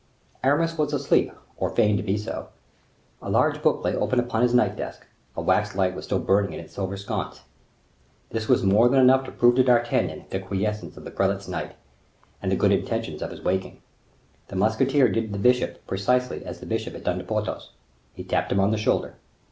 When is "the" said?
10.31-10.39, 11.03-11.11, 12.51-12.55, 14.47-14.55, 15.33-15.37, 16.59-16.65, 18.71-18.79